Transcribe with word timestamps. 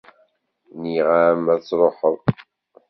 -Nniɣ-am 0.65 1.43
ad 1.53 1.61
truḥeḍ! 1.67 2.15